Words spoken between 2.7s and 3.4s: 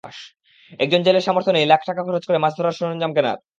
সরঞ্জাম কেনার।